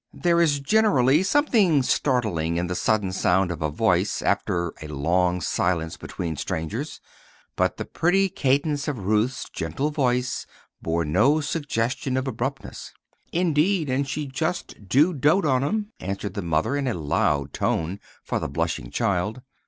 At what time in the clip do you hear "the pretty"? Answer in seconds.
7.77-8.27